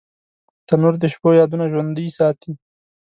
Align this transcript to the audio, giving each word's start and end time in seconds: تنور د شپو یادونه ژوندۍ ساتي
تنور 0.67 0.93
د 0.99 1.03
شپو 1.13 1.29
یادونه 1.39 1.65
ژوندۍ 1.71 2.07
ساتي 2.17 2.51